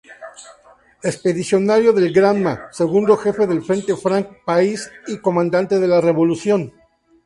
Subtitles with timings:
[1.03, 6.73] Expedicionario del Granma, segundo jefe del Frente Frank País y Comandante de la Revolución.